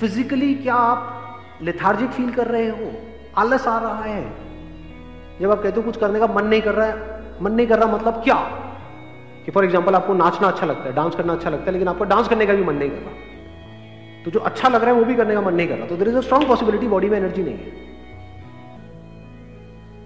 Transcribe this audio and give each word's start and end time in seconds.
Physically 0.00 0.54
क्या 0.54 0.74
आप 0.74 1.58
lethargic 1.62 2.10
feel 2.10 2.30
कर 2.30 2.46
रहे 2.46 2.68
हो? 2.68 2.90
आलस 3.36 3.66
आ 3.68 3.78
रहा 3.78 4.02
है। 4.02 4.22
जब 5.40 5.50
आप 5.50 5.62
कहते 5.62 5.76
हो 5.76 5.82
कुछ 5.82 5.96
करने 5.96 6.18
का 6.18 6.26
मन 6.26 6.46
नहीं 6.46 6.62
कर 6.62 6.74
रहा 6.74 6.86
है, 6.86 7.22
मन 7.42 7.52
नहीं 7.52 7.66
कर 7.66 7.78
रहा 7.78 7.96
मतलब 7.96 8.22
क्या? 8.24 8.34
कि 9.44 9.50
फॉर 9.50 9.64
एग्ज़ाम्पल 9.64 9.94
आपको 9.94 10.14
नाचना 10.14 10.48
अच्छा 10.48 10.66
लगता 10.66 10.84
है 10.84 10.94
डांस 10.94 11.14
करना 11.14 11.32
अच्छा 11.32 11.50
लगता 11.50 11.64
है, 11.64 11.72
लेकिन 11.72 11.88
आपको 11.88 12.04
डांस 12.04 12.28
करने 12.28 12.46
का 12.46 12.54
भी 12.54 12.64
मन 12.64 12.74
नहीं 12.74 12.90
कर 12.90 12.96
रहा। 12.96 14.22
तो 14.24 14.30
जो 14.30 14.40
अच्छा 14.40 14.68
लग 14.68 14.84
रहा 14.84 14.94
है, 14.94 14.98
वो 14.98 15.04
भी 15.04 15.14
करने 15.14 15.34
का 15.34 15.40
मन 15.40 15.54
नहीं 15.54 15.68
कर 15.68 15.76
रहा। 15.76 15.86
तो 15.86 15.96
there 15.96 16.08
is 16.08 16.16
a 16.16 16.20
strong 16.20 16.48
possibility 16.48 16.88
body 16.88 17.08
में 17.08 17.18
एनर्जी 17.18 17.42
नहीं 17.42 17.54
है। 17.54 17.72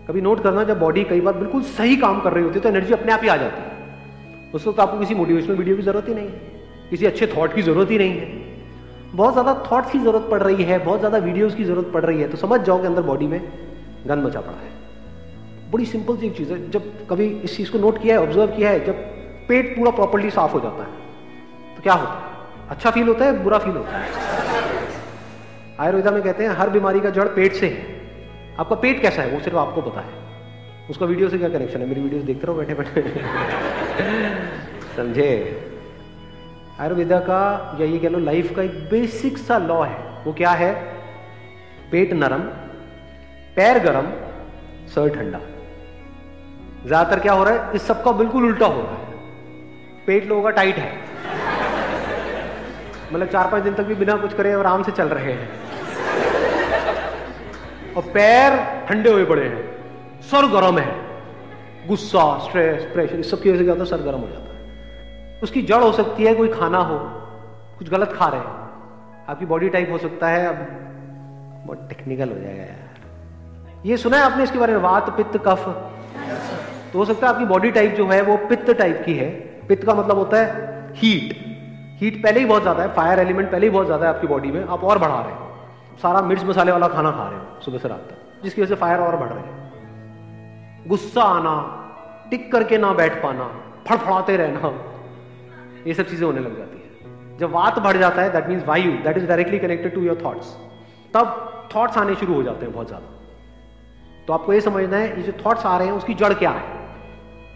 कभी 0.08 0.20
नोट 0.20 0.42
करना, 0.42 0.64
जब 0.64 0.78
बॉडी 0.78 1.04
कई 1.04 1.20
बार 1.20 1.34
बिल्कुल 1.34 1.62
सही 1.62 1.96
काम 1.96 2.20
कर 2.20 2.32
रही 2.32 2.44
होती 2.44 2.54
है 2.54 2.62
तो 2.62 2.68
एनर्जी 2.68 2.92
अपने 2.92 3.12
आप 3.12 3.20
ही 3.22 3.28
आ 3.28 3.36
जाती 3.36 3.62
है। 3.62 4.50
उस 4.54 4.66
वक्त 4.66 4.80
आपको 4.80 4.98
किसी 4.98 5.14
मोटिवेशनल 5.14 5.56
वीडियो 5.56 5.76
की 5.76 5.82
ज़रूरत 5.82 6.08
ही 6.08 6.14
नहीं 6.14 6.26
है। 6.26 6.88
किसी 6.90 7.06
अच्छे 7.06 7.26
थॉट 7.26 7.54
की 7.54 7.62
ज़रूरत 7.62 7.90
ही 7.90 7.98
नहीं 7.98 8.18
है। 8.18 8.41
बहुत 9.14 9.32
ज़्यादा 9.32 9.54
थॉट्स 9.70 9.90
की 9.90 9.98
ज़रूरत 9.98 10.28
पड़ 10.30 10.42
रही 10.42 10.64
है, 10.64 10.78
बहुत 10.78 10.98
ज़्यादा 10.98 11.18
वीडियोस 11.18 11.54
की 11.54 11.64
ज़रूरत 11.64 11.90
पड़ 11.94 12.04
रही 12.04 12.20
है 12.20 12.28
तो 12.28 12.36
समझ 12.36 12.60
जाओ 12.60 12.80
कि 12.80 12.86
अंदर 12.86 13.02
बॉडी 13.02 13.26
में 13.26 13.40
गन 14.06 14.18
मचा 14.18 14.40
पड़ा 14.40 14.58
है। 14.58 14.70
बड़ी 15.72 15.84
सिंपल 15.86 16.16
सी 16.16 16.26
एक 16.26 16.36
चीज़ 16.36 16.52
है, 16.52 16.70
जब 16.70 17.06
कभी 17.10 17.26
इस 17.26 17.56
चीज़ 17.56 17.70
को 17.72 17.78
नोट 17.78 18.00
किया 18.02 18.14
है 18.14 18.26
ऑब्ज़र्व 18.26 18.56
किया 18.56 18.70
है, 18.70 18.84
जब 18.84 18.94
पेट 19.48 19.76
पूरा 19.76 19.90
प्रॉपरली 19.90 20.30
साफ़ 20.30 20.52
हो 20.52 20.60
जाता 20.60 20.82
है 20.82 20.90
तो 21.76 21.82
क्या 21.82 21.92
होता 21.94 22.12
है? 22.12 22.20
अच्छा 22.70 22.90
फील 22.90 23.08
होता 23.08 23.24
है, 23.24 23.42
बुरा 23.42 23.58
फील 23.58 23.76
होता 23.76 23.98
है? 23.98 24.08
आयुर्वेदा 25.80 26.10
में 26.10 26.22
कहते 26.22 26.44
हैं, 26.44 26.50
हर 26.50 26.70
बीमारी 26.70 27.00
का 27.00 27.10
जड़ 27.10 27.28
पेट 27.28 27.52
से 27.54 27.68
है। 27.68 28.00
आपका 28.58 28.76
पेट 28.76 29.00
कैसा 29.02 29.22
है, 29.22 29.30
वो 29.30 29.40
सिर्फ़ 29.40 29.58
आपको 29.58 29.80
पता 29.82 30.00
है। 30.00 30.20
उसका 30.90 31.06
वीडियो 31.06 31.28
से 31.28 31.38
क्या 31.38 31.48
कनेक्शन 31.48 31.80
है? 31.80 31.86
मेरी 31.86 32.00
वीडियोस 32.00 32.24
देखते 32.24 32.46
रहो 32.46 32.56
बैठे 32.56 32.74
बैठे 32.74 33.02
समझे? 34.96 35.61
आयुर्वेदा 36.80 37.18
का 37.20 37.76
या 37.80 37.86
ये 37.86 37.98
कह 37.98 38.08
लो 38.08 38.18
लाइफ 38.18 38.54
का 38.56 38.62
एक 38.62 38.74
बेसिक 38.90 39.38
सा 39.38 39.58
लॉ 39.58 39.82
है। 39.82 39.96
वो 40.24 40.32
क्या 40.32 40.50
है? 40.50 40.72
पेट 41.90 42.12
नरम, 42.12 42.42
पैर 43.56 43.78
गरम, 43.78 44.06
सर 44.88 45.08
ठंडा। 45.08 45.40
ज़्यादातर 46.86 47.18
क्या 47.20 47.32
हो 47.32 47.44
रहा 47.44 47.54
है? 47.54 47.74
इस 47.74 47.82
सबका 47.82 48.12
बिल्कुल 48.12 48.44
उल्टा 48.44 48.66
हो 48.66 48.80
रहा 48.80 48.92
है। 48.92 49.00
पेट 50.06 50.28
लोगों 50.28 50.42
का 50.42 50.50
टाइट 50.50 50.76
है। 50.76 50.92
मतलब 53.12 53.28
चार 53.28 53.50
पाँच 53.50 53.62
दिन 53.62 53.74
तक 53.74 53.84
भी 53.84 53.94
बिना 53.94 54.16
कुछ 54.16 54.34
करे 54.34 54.52
आराम 54.52 54.82
से 54.82 54.92
चल 54.92 55.08
रहे 55.08 55.32
हैं। 55.32 55.48
और 57.96 58.02
पैर 58.14 58.56
ठंडे 58.88 59.10
हुए 59.10 59.24
पड़े 59.24 59.44
हैं। 59.44 60.20
सर 60.22 60.46
गर्म 60.50 60.78
है। 60.78 60.92
गुस्सा 61.88 62.24
स्ट्रेस 62.38 62.82
प्रेशर 62.92 63.18
इस 63.18 63.30
सब 63.30 63.42
की 63.42 63.50
वजह 63.50 63.58
से 63.58 63.64
क्या 63.64 63.72
होता 63.74 63.84
है 63.84 63.90
सर 63.90 64.02
गर्म 64.02 64.20
हो 64.20 64.28
जाता 64.28 64.44
है। 64.44 64.51
उसकी 65.42 65.62
जड़ 65.62 65.82
हो 65.82 65.92
सकती 65.92 66.24
है, 66.24 66.34
कोई 66.34 66.48
खाना 66.48 66.78
हो, 66.78 66.98
कुछ 67.78 67.88
गलत 67.90 68.12
खा 68.12 68.28
रहे 68.28 68.40
हैं। 68.40 69.26
आपकी 69.28 69.46
बॉडी 69.46 69.68
टाइप 69.68 69.90
हो 69.90 69.98
सकता 69.98 70.28
है, 70.28 70.46
अब 70.46 70.56
बहुत 71.66 71.86
टेक्निकल 71.88 72.28
हो 72.28 72.38
जाएगा 72.38 72.62
यार। 72.62 73.86
ये 73.86 73.96
सुना 73.96 74.16
है 74.16 74.22
आपने 74.22 74.44
इसके 74.44 74.58
बारे 74.58 74.72
में, 74.72 74.80
वात, 74.80 75.10
पित्त, 75.16 75.36
कफ? 75.46 75.64
तो 76.92 76.98
हो 76.98 77.04
सकता 77.04 77.26
है 77.26 77.32
आपकी 77.32 77.44
बॉडी 77.44 77.70
टाइप 77.70 77.94
जो 77.94 78.06
है, 78.08 78.20
वो 78.22 78.36
पित्त 78.48 78.70
टाइप 78.70 79.02
की 79.06 79.14
है। 79.14 79.30
पित्त 79.68 79.84
का 79.86 79.94
मतलब 79.94 80.18
होता 80.18 80.36
है 80.36 80.92
हीट 80.94 81.40
हीट 82.00 82.22
पहले 82.22 82.40
ही 82.40 82.46
बहुत 82.46 82.62
ज़्यादा 82.62 82.82
है 82.82 82.92
फायर 82.94 83.18
एलिमेंट 83.18 83.50
पहले 83.50 83.66
ही 83.66 83.70
बहुत 83.70 83.86
ज़्यादा 83.86 84.06
है 84.06 84.14
आपकी 84.14 84.26
बॉडी 84.26 84.50
में, 84.50 84.64
आप 84.64 84.84
और 84.84 84.98
बढ़ा 84.98 85.20
रहे 85.20 85.32
हैं। 85.32 85.98
सारा 86.02 86.20
मिर्च 86.22 86.44
मसाले 86.44 86.72
वाला 86.72 86.88
खाना 86.88 87.10
खा 87.10 87.28
रहे 87.28 87.38
हो 87.38 87.60
सुबह 87.64 87.78
से 87.78 87.88
रात 87.88 88.00
तक, 88.00 88.42
जिसकी 88.44 88.62
वजह 88.62 88.74
से 88.74 88.80
फायर 88.80 89.00
और 89.00 89.16
बढ़ 89.16 89.28
रहे 89.28 89.42
हैं। 89.42 90.88
गुस्सा 90.88 91.22
आना, 91.22 91.54
टिक 92.30 92.50
करके 92.52 92.78
ना 92.78 92.92
बैठ 92.92 93.22
पाना, 93.22 93.44
फड़फड़ाते 93.88 94.36
रहना 94.36 94.68
ये 95.86 95.94
सब 95.94 96.08
चीज़ें 96.08 96.26
होने 96.26 96.40
लग 96.40 96.58
जाती 96.58 96.76
है। 96.76 97.38
जब 97.38 97.52
वात 97.52 97.78
बढ़ 97.78 97.96
जाता 97.96 98.22
है 98.22 98.32
दैट 98.32 98.48
मीन्स 98.48 98.64
वायु 98.66 98.92
that 99.04 99.16
is 99.16 99.26
directly 99.26 99.58
connected 99.58 99.94
to 99.94 100.02
your 100.02 100.20
thoughts 100.24 100.54
तब 101.14 101.70
थॉट्स 101.74 101.98
आने 101.98 102.14
शुरू 102.14 102.34
हो 102.34 102.42
जाते 102.42 102.66
हैं 102.66 102.74
बहुत 102.74 102.86
ज़्यादा। 102.86 103.06
तो 104.26 104.32
आपको 104.32 104.52
ये 104.52 104.60
समझना 104.60 104.96
है, 104.96 105.16
ये 105.16 105.22
जो 105.22 105.32
थॉट्स 105.46 105.66
आ 105.66 105.76
रहे 105.78 105.88
हैं, 105.88 105.94
उसकी 105.94 106.14
जड़ 106.14 106.32
क्या 106.34 106.50
है? 106.50 106.62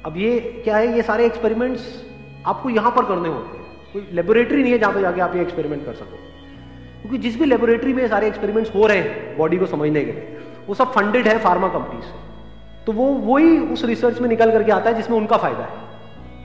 अब 0.06 0.16
ये 0.16 0.38
क्या 0.64 0.76
है? 0.76 0.96
ये 0.96 1.02
सारे 1.02 1.26
एक्सपेरिमेंट्स 1.26 2.04
आपको 2.46 2.70
यहाँ 2.70 2.90
पर 2.90 3.04
करने 3.04 3.28
होते 3.28 3.58
हैं। 3.58 3.64
कोई 3.92 4.08
लेबोरेटरी 4.12 4.62
नहीं 4.62 4.72
है 4.72 4.78
जहाँ 4.78 4.92
पर 4.92 5.00
जाके 5.00 5.20
आप 5.20 5.36
ये 5.36 5.42
एक्सपेरिमेंट 5.42 5.84
कर 5.86 5.94
सको। 5.94 6.18
क्योंकि 7.02 7.18
जिस 7.18 7.38
भी 7.38 7.44
लेबोरेटरी 7.44 7.92
में 7.92 8.06
सारे 8.08 8.26
एक्सपेरिमेंट्स 8.26 8.74
हो 8.74 8.86
रहे 8.86 8.98
हैं 8.98 9.36
बॉडी 9.38 9.58
को 9.58 9.66
समझने 9.66 10.04
के 10.04 10.12
लिए, 10.12 10.38
वो 10.68 10.74
सब 10.74 10.92
फंडेड 10.92 11.28
है 11.28 11.38
फार्मा 11.38 11.68
कंपनी 11.68 12.02
से। 12.02 12.84
तो 12.86 12.92
वो 12.92 13.06
वही 13.24 13.58
उस 13.58 13.84
रिसर्च 13.84 14.20
में 14.20 14.28
निकल 14.28 14.50
करके 14.52 14.72
आता 14.72 14.90
है 14.90 14.96
जिसमें 14.96 15.16
उनका 15.18 15.36
फ़ायदा 15.36 15.62
है। 15.62 15.85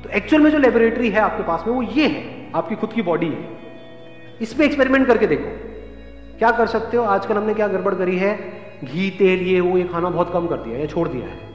तो 0.04 0.10
एक्चुअल 0.10 0.42
में 0.42 0.52
जो 0.52 0.58
लेबोरेटरी 0.58 1.10
है 1.10 1.20
आपके 1.20 1.44
पास 1.44 1.64
में, 1.68 1.74
वो 1.74 1.82
ये 1.82 2.08
है, 2.08 2.52
आपकी 2.56 2.76
खुद 2.76 2.94
की 2.94 3.02
बॉडी 3.02 3.28
है। 3.28 3.50
इस 4.42 4.54
पर 4.54 4.64
एक्सपेरिमेंट 4.64 5.08
करके 5.08 5.28
देखो। 5.28 5.50
क्या 6.38 6.52
कर 6.52 6.68
सकते 6.68 6.98
हो? 6.98 7.04
आजकल 7.04 7.38
हमने 7.38 7.54
क्या 7.54 7.68
गड़बड़ 7.68 7.94
करी 7.96 8.18
है? 8.18 8.36
घी, 8.84 9.10
तेल, 9.10 9.42
ये, 9.42 9.60
वो, 9.60 9.78
ये 9.78 9.84
खाना 9.84 10.10
बहुत 10.10 10.34
कम 10.34 10.48
कर 10.48 10.58
दिया 10.58 10.80
या 10.80 10.86
छोड़ 10.86 11.08
दिया 11.08 11.28
है। 11.28 11.50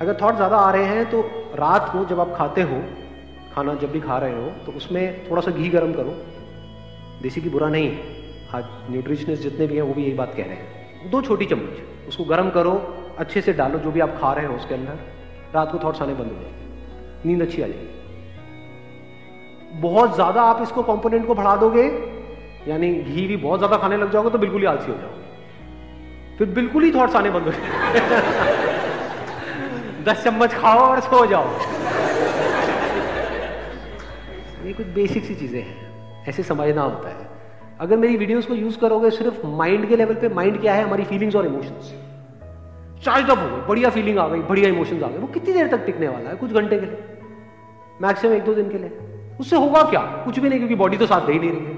अगर 0.00 0.18
थॉट 0.22 0.36
ज़्यादा 0.36 0.56
आ 0.56 0.70
रहे 0.70 0.84
हैं 0.84 1.10
तो 1.10 1.20
रात 1.54 1.88
को 1.92 2.04
जब 2.04 2.20
आप 2.20 2.34
खाते 2.36 2.62
हो, 2.62 2.82
खाना 3.54 3.74
जब 3.74 3.92
भी 3.92 4.00
खा 4.00 4.18
रहे 4.18 4.32
हो 4.32 4.50
तो 4.66 4.72
उसमें 4.72 5.30
थोड़ा 5.30 5.42
सा 5.42 5.50
घी 5.50 5.68
गर्म 5.68 5.92
करो। 5.92 6.16
देसी 7.22 7.40
की 7.40 7.48
बुरा 7.48 7.68
नहीं 7.68 7.90
है। 7.90 8.22
आज 8.54 8.64
न्यूट्रिशनिस्ट 8.90 9.42
जितने 9.42 9.66
भी 9.66 9.74
हैं, 9.74 9.82
वो 9.82 9.94
भी 9.94 10.02
यही 10.02 10.14
बात 10.14 10.34
कह 10.34 10.44
रहे 10.44 10.54
हैं। 10.54 11.10
दो 11.10 11.22
छोटी 11.22 11.44
चम्मच, 11.44 12.08
उसको 12.08 12.24
गर्म 12.24 12.50
करो, 12.50 12.74
अच्छे 13.18 13.40
से 13.40 13.52
डालो, 13.52 13.78
जो 13.78 13.90
भी 13.90 14.00
आप 14.00 14.18
खा 14.20 14.32
रहे 14.32 14.46
हो 14.46 14.54
उसके 14.54 14.74
अंदर। 14.74 14.98
रात 15.54 15.72
को 15.72 15.78
थॉट्स 15.78 16.02
आने 16.02 16.14
बंद 16.14 16.32
हो 16.32 16.42
जाएँगे। 16.42 16.63
नींद 17.26 17.42
अच्छी 17.42 17.62
आ 17.62 17.66
जाएगी। 17.66 17.92
बहुत 19.80 20.14
ज़्यादा 20.14 20.42
आप 20.42 20.62
इसको 20.62 20.82
कंपोनेंट 20.82 21.26
को 21.26 21.34
बढ़ा 21.34 21.56
दोगे, 21.56 21.82
यानी 22.68 22.94
घी 22.94 23.26
भी 23.26 23.36
बहुत 23.36 23.60
ज़्यादा 23.60 23.76
खाने 23.76 23.96
लग 23.96 24.12
जाओगे 24.12 24.30
तो 24.30 24.38
बिल्कुल 24.38 24.60
ही 24.60 24.66
आलसी 24.66 24.90
हो 24.90 24.96
जाओगे। 24.98 25.22
फिर 26.38 26.48
बिल्कुल 26.54 26.84
ही 26.84 26.90
थॉट्स 26.90 27.16
आने 27.16 27.30
बंद 27.30 27.44
हो 27.44 27.50
दस 30.04 30.24
चम्मच 30.24 30.54
खाओ 30.54 30.78
और 30.78 31.00
सो 31.00 31.26
जाओ। 31.26 31.44
ये 34.66 34.72
कुछ 34.72 34.86
बेसिक 34.86 35.24
सी 35.24 35.34
चीज़ें 35.34 35.62
हैं। 35.62 36.24
ऐसे 36.28 36.42
समझना 36.42 36.82
होता 36.82 37.08
है। 37.08 37.28
अगर 37.80 37.96
मेरी 37.96 38.16
वीडियोस 38.16 38.46
को 38.46 38.54
यूज़ 38.54 38.78
करोगे, 38.78 39.10
सिर्फ़ 39.10 39.46
माइंड 39.46 39.88
के 39.88 39.96
लेवल 39.96 40.14
पे 40.14 40.28
माइंड 40.28 40.60
क्या 40.60 40.74
है? 40.74 40.84
हमारी 40.84 41.04
फीलिंग्स 41.04 41.36
और 41.36 41.46
इमोशंस 41.46 41.94
चार्ज 43.04 43.30
अप 43.30 43.38
हो 43.38 43.46
गए 43.46 43.66
बढ़िया 43.68 43.90
फीलिंग 43.90 44.18
आ 44.18 44.28
गई, 44.28 44.40
बढ़िया 44.40 44.68
इमोशंस 44.68 45.02
आ 45.02 45.08
गए। 45.08 45.18
वो 45.18 45.26
कितनी 45.26 45.52
देर 45.52 45.68
तक 45.68 45.84
टिकने 45.86 46.08
वाला 46.08 46.30
है? 46.30 46.36
कुछ 46.36 46.52
घंटे 46.52 46.78
के 46.78 46.86
लिए। 46.86 47.13
मैक्सिमम 48.04 48.34
एक 48.34 48.44
दो 48.44 48.54
दिन 48.54 48.70
के 48.70 48.78
लिए। 48.78 48.90
उससे 49.40 49.56
होगा 49.56 49.82
क्या? 49.82 50.00
कुछ 50.00 50.38
भी 50.38 50.48
नहीं, 50.48 50.58
क्योंकि 50.58 50.74
बॉडी 50.74 50.96
तो 50.96 51.06
साथ 51.06 51.26
दे 51.26 51.32
ही 51.32 51.38
नहीं 51.38 51.50
रही 51.50 51.60
है। 51.60 51.72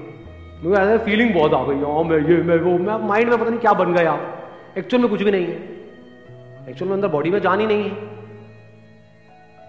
मुझे 0.63 0.81
ऐसा 0.81 0.97
फीलिंग 0.97 1.33
बहुत 1.35 1.53
आ 1.53 1.63
गई 1.63 1.79
हाँ 1.81 2.03
मैं 2.03 2.17
ये, 2.29 2.43
मैं 2.43 2.57
वो, 2.57 2.77
मैं 2.77 3.07
माइंड 3.07 3.29
में 3.29 3.39
पता 3.39 3.49
नहीं 3.49 3.59
क्या 3.59 3.73
बन 3.73 3.93
गया। 3.93 4.19
एक्चुअल 4.77 5.01
में 5.01 5.09
कुछ 5.11 5.23
भी 5.23 5.31
नहीं 5.31 5.45
है। 5.45 6.67
एक्चुअल 6.69 6.89
में 6.89 6.95
अंदर 6.95 7.07
बॉडी 7.07 7.29
में 7.29 7.41
जान 7.41 7.59
ही 7.59 7.67
नहीं 7.67 7.83
है। 7.83 7.97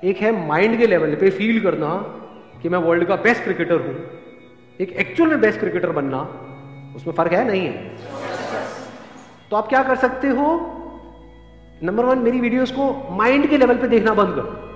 एक 0.04 0.16
है 0.16 0.46
माइंड 0.46 0.78
के 0.78 0.86
लेवल 0.86 1.14
पे 1.14 1.30
फील 1.30 1.60
करना 1.60 1.94
कि 2.62 2.68
मैं 2.68 2.78
वर्ल्ड 2.78 3.04
का 3.04 3.16
बेस्ट 3.16 3.44
क्रिकेटर 3.44 3.74
हूँ। 3.74 3.94
एक 4.80 4.92
एक्चुअल 4.92 5.30
में 5.30 5.40
बेस्ट 5.40 5.60
क्रिकेटर 5.60 5.90
बनना, 5.90 6.20
उसमें 6.96 7.14
फ़र्क 7.14 7.32
है? 7.32 7.46
नहीं 7.46 7.66
है। 7.66 7.96
तो 9.50 9.56
आप 9.56 9.68
क्या 9.68 9.82
कर 9.82 9.96
सकते 9.96 10.28
हो? 10.28 10.74
नंबर 11.82 12.04
वन 12.04 12.18
मेरी 12.18 12.40
वीडियोस 12.40 12.70
को 12.72 13.08
माइंड 13.10 13.50
के 13.50 13.56
लेवल 13.56 13.76
पे 13.76 13.88
देखना 13.88 14.14
बंद 14.14 14.34
करो। 14.34 14.67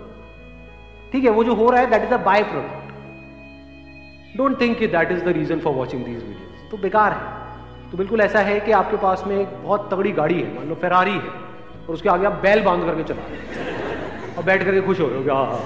ठीक 1.13 1.25
है 1.25 1.31
वो 1.31 1.45
जो 1.45 1.55
हो 1.55 1.71
रहा 1.71 1.81
है 1.81 1.91
that 1.91 2.03
is 2.05 2.13
a 2.15 2.17
byproduct 2.45 4.37
don't 4.37 4.61
think 4.61 4.79
कि 4.79 4.87
that 4.87 5.11
is 5.13 5.25
the 5.25 5.29
reason 5.37 5.59
for 5.61 5.73
watching 5.75 6.05
these 6.05 6.15
videos 6.17 6.71
तो 6.71 6.77
बेकार 6.79 7.13
है। 7.13 7.91
तो 7.91 7.97
बिल्कुल 7.99 8.21
ऐसा 8.21 8.41
है 8.41 8.59
कि 8.61 8.73
आपके 8.73 8.97
पास 8.97 9.25
में 9.27 9.37
एक 9.39 9.49
बहुत 9.65 9.89
तगड़ी 9.93 10.13
गाड़ी 10.13 10.41
है 10.41 10.55
मान 10.55 10.69
लो 10.69 10.75
फेरारी 10.83 11.11
है 11.11 11.19
और 11.19 11.95
उसके 11.95 12.09
आगे 12.09 12.27
आप 12.27 12.41
बैल 12.43 12.63
बाँध 12.65 12.85
करके 12.87 13.05
चला 13.05 13.23
रहे 13.23 14.35
और 14.37 14.45
बैठ 14.45 14.65
करके 14.65 14.81
खुश 14.81 15.01
हो 15.01 15.07
रहे 15.07 15.19
हो 15.19 15.35
हाँ, 15.35 15.47
हाँ, 15.47 15.59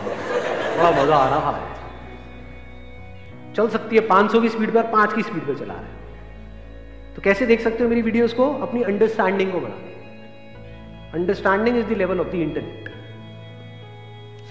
बड़ा 0.79 0.91
मज़ा 1.03 1.17
आ 1.17 1.29
रहा 1.29 1.51
है 1.51 1.63
चल 3.55 3.69
सकती 3.69 3.97
है 3.97 4.03
500 4.09 4.41
की 4.43 4.49
स्पीड 4.49 4.73
पर 4.73 4.87
पाँच 4.93 5.13
की 5.13 5.23
स्पीड 5.23 5.47
पर 5.47 5.55
चला 5.59 5.75
रहे 5.75 5.83
हैं। 5.83 5.95
तो 7.15 7.23
कैसे 7.23 7.47
देख 7.47 7.61
सकते 7.61 7.83
हो 7.83 7.89
मेरी 7.89 8.03
वीडियोस 8.03 8.33
को? 8.35 8.49
अपनी 8.63 8.83
अंडरस्टैंडिंग 8.83 9.53
को 9.53 9.61
बढ़ा 9.61 9.79
understanding 11.15 11.79
is 11.79 11.87
the 11.87 11.97
level 11.99 12.21
of 12.21 12.29
the 12.29 12.35
internet 12.35 12.89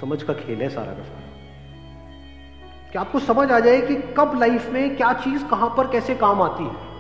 समझ 0.02 0.24
का 0.24 0.34
खेल 0.34 0.62
है 0.62 0.70
सारा 0.70 0.94
का 0.94 1.04
सारा। 1.04 1.24
कि 2.92 2.98
आपको 2.98 3.20
समझ 3.20 3.52
आ 3.52 3.60
जाए 3.60 3.82
कि 3.82 3.96
कब 4.18 4.40
लाइफ 4.40 4.70
में 4.72 4.96
क्या 4.96 5.14
चीज़ 5.14 5.44
कहाँ 5.46 5.74
पर 5.78 5.88
कैसे 5.88 6.16
काम 6.16 6.42
आती 6.42 6.64
है? 6.64 6.94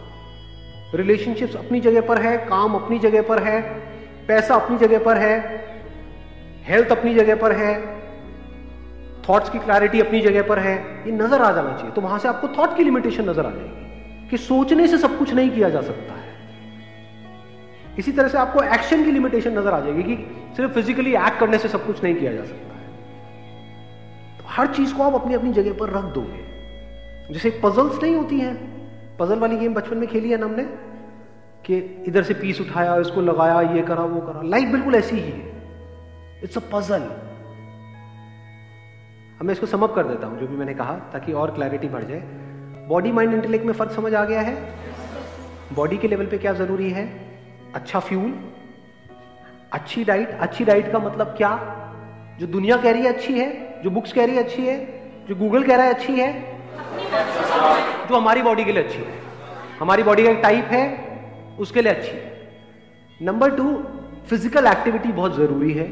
रिलेशनशिप्स 0.95 1.56
अपनी 1.56 1.80
जगह 1.80 2.01
पर 2.01 2.21
है, 2.21 2.38
काम 2.38 2.75
अपनी 2.75 3.00
जगह 3.00 3.21
पर 3.21 3.44
है, 3.44 3.62
पैसा 4.27 4.56
अपनी 4.56 4.77
जगह 4.77 5.00
पर 5.00 5.18
है 5.18 5.63
हेल्थ 6.68 6.92
अपनी 6.92 7.13
जगह 7.15 7.36
पर 7.36 7.51
है 7.51 7.74
थॉट्स 9.30 9.50
की 9.50 9.59
क्लैरिटी 9.59 10.00
अपनी 10.00 10.21
जगह 10.21 10.42
पर 10.42 10.59
है, 10.59 10.75
ये 11.06 11.12
नज़र 11.12 11.42
आ 11.42 11.51
जाना 11.51 11.75
चाहिए। 11.77 11.92
तो 11.92 12.01
वहाँ 12.01 12.19
से 12.19 12.27
आपको 12.27 12.47
थॉट 12.47 12.77
की 12.77 12.83
लिमिटेशन 12.83 13.30
नज़र 13.30 13.45
आ 13.45 13.50
जाएगी 13.50 14.30
कि 14.30 14.38
सोचने 14.38 14.88
से 14.88 14.97
सब 14.97 15.18
कुछ 15.18 15.33
नहीं 15.33 15.50
किया 15.50 15.69
जा 15.69 15.81
सकता 15.81 16.13
है। 16.13 16.33
इसी 18.00 18.12
तरह 18.12 18.27
से 18.27 18.38
आपको 18.38 18.63
एक्शन 18.63 19.03
की 19.06 19.12
लिमिटेशन 19.12 19.57
नज़र 19.59 19.74
आ 19.74 19.80
जाएगी 19.80 20.03
कि 20.03 20.15
सिर्फ़ 20.57 20.71
फिजिकली 20.71 21.13
एक्ट 21.15 21.39
करने 21.39 21.57
से 21.57 21.68
सब 21.68 21.86
कुछ 21.86 22.03
नहीं 22.03 22.15
किया 22.15 22.31
जा 22.33 22.44
सकता। 22.44 22.75
हर 24.56 24.68
चीज़ 24.68 24.96
को 24.96 25.04
आप 25.04 25.13
अपनी 25.13 25.34
अपनी 25.34 25.54
जगह 25.54 25.74
पर 25.74 25.90
रख 25.90 26.04
दोगे। 26.04 26.46
जैसे 27.34 27.62
पजल्स 27.63 28.04
नहीं 28.04 28.16
होती 28.16 28.40
हैं। 28.40 28.75
पजल 29.18 29.40
वाली 29.40 29.57
गेम 29.57 29.74
बचपन 29.74 29.98
में 29.98 30.10
खेली 30.10 30.31
है 30.31 30.38
ना 30.38 30.46
हमने? 30.46 30.63
कि 31.66 32.04
इधर 32.07 32.24
से 32.24 32.34
पीस 32.34 32.62
उठाया, 32.62 32.98
इसको 32.98 33.22
लगाया, 33.22 33.62
ये 33.62 33.81
करा, 33.81 34.04
वो 34.04 34.22
करा। 34.22 34.42
लाइफ 34.42 34.69
बिल्कुल 34.69 34.96
ऐसी 34.96 35.16
ही 35.16 35.31
है। 35.31 35.54
इट्स 36.44 36.57
अ 36.57 36.62
पजल 36.74 37.02
अब 39.40 39.44
मैं 39.44 39.54
इसको 39.54 39.66
समअप 39.66 39.96
कर 39.96 40.04
देता 40.04 40.28
हूँ, 40.28 40.40
जो 40.40 40.48
भी 40.48 40.56
मैंने 40.56 40.74
कहा, 40.74 40.94
ताकि 40.94 41.34
और 41.34 41.52
क्लैरिटी 41.52 41.88
बढ़ 41.88 42.04
जाए। 42.04 42.19
बॉडी 42.88 43.12
माइंड 43.12 43.34
इंटेलेक्ट 43.34 43.66
में 43.66 43.74
फ़र्क 43.74 43.92
समझ 43.92 44.13
आ 44.13 44.25
गया 44.25 44.42
है। 44.42 44.74
बॉडी 45.74 45.98
के 45.98 46.07
लेवल 46.07 46.25
पे 46.25 46.38
क्या 46.38 46.54
ज़रूरी 46.54 46.90
है? 46.90 47.30
अच्छा 47.75 48.00
फ्यूल 48.00 48.40
अच्छी 49.74 50.04
डाइट 50.04 50.30
अच्छी 50.30 50.66
डाइट 50.66 50.92
का 50.92 51.00
मतलब 51.00 51.28
क्या? 51.28 51.81
जो 52.40 52.48
दुनिया 52.48 52.78
कह 52.78 52.92
रही 52.92 53.02
है 53.02 53.14
अच्छी 53.14 53.34
है, 53.34 53.82
जो 53.84 53.90
बुक्स 53.90 54.14
कह 54.14 54.26
रही 54.26 54.36
है 54.36 54.44
अच्छी 54.44 54.66
है, 54.66 54.78
जो 55.30 55.36
गूगल 55.36 55.64
कह 55.64 55.76
रहा 55.76 55.86
है 55.86 55.94
अच्छी 55.94 56.14
है, 56.14 56.32
जो 58.10 58.16
हमारी 58.16 58.42
बॉडी 58.42 58.64
के 58.64 58.72
लिए 58.72 58.84
अच्छी 58.84 58.98
है। 58.98 59.20
हमारी 59.80 60.04
बॉडी 60.04 60.24
का 60.24 60.30
एक 60.30 60.40
टाइप 60.44 60.66
है, 60.66 60.84
उसके 61.60 61.82
लिए 61.82 61.94
अच्छी 61.94 62.12
है। 62.12 62.34
नंबर 63.20 63.56
टू 63.56 63.74
फ़िज़िकल 64.30 64.68
एक्टिविटी 64.68 65.12
बहुत 65.12 65.36
ज़रूरी 65.36 65.72
है। 65.74 65.88